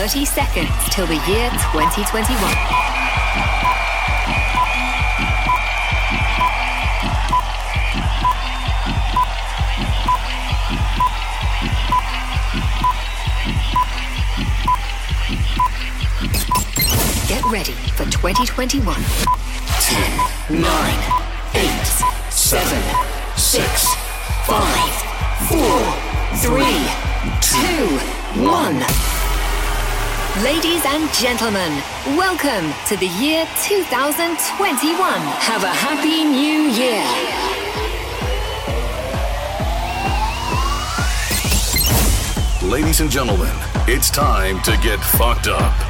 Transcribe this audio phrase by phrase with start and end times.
[0.00, 2.40] Thirty seconds till the year 2021.
[17.28, 18.96] Get ready for 2021.
[20.48, 20.98] Nine,
[21.52, 21.86] eight,
[22.30, 22.82] seven,
[23.36, 23.94] six,
[24.46, 24.94] Five,
[25.46, 25.80] four,
[26.38, 26.88] three,
[27.42, 27.98] two,
[28.42, 29.09] one.
[30.44, 31.82] Ladies and gentlemen,
[32.16, 34.96] welcome to the year 2021.
[34.96, 37.04] Have a happy new year.
[42.66, 43.54] Ladies and gentlemen,
[43.86, 45.89] it's time to get fucked up.